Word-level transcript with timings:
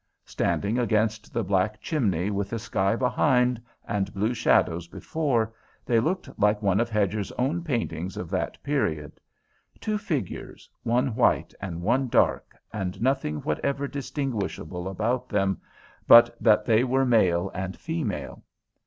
Standing 0.25 0.79
against 0.79 1.31
the 1.31 1.43
black 1.43 1.79
chimney, 1.79 2.31
with 2.31 2.49
the 2.49 2.57
sky 2.57 2.95
behind 2.95 3.61
and 3.87 4.11
blue 4.15 4.33
shadows 4.33 4.87
before, 4.87 5.53
they 5.85 5.99
looked 5.99 6.27
like 6.39 6.59
one 6.63 6.79
of 6.79 6.89
Hedger's 6.89 7.31
own 7.33 7.63
paintings 7.63 8.17
of 8.17 8.31
that 8.31 8.57
period; 8.63 9.19
two 9.79 9.99
figures, 9.99 10.67
one 10.81 11.13
white 11.13 11.53
and 11.61 11.83
one 11.83 12.07
dark, 12.07 12.55
and 12.73 12.99
nothing 12.99 13.41
whatever 13.41 13.87
distinguishable 13.87 14.87
about 14.89 15.29
them 15.29 15.61
but 16.07 16.35
that 16.41 16.65
they 16.65 16.83
were 16.83 17.05
male 17.05 17.51
and 17.53 17.77
female. 17.77 18.41